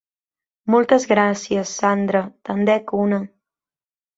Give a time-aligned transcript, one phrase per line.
[0.75, 3.21] Moltes gràcies, Sandra, te'n dec una.